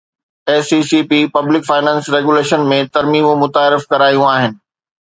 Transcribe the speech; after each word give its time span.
S 0.49 0.67
E 0.75 0.79
C 0.89 0.99
P 1.09 1.19
public 1.35 1.61
finance 1.69 2.03
regulation 2.15 2.67
۾ 2.75 2.81
ترميمون 2.97 3.41
متعارف 3.47 3.89
ڪرايون 3.93 4.29
آهن 4.35 4.61